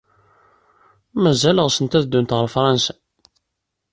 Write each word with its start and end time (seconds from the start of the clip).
Mazal 1.21 1.57
ɣsent 1.65 1.97
ad 1.97 2.03
ddunt 2.05 2.35
ɣer 2.37 2.45
Fṛansa? 2.53 2.93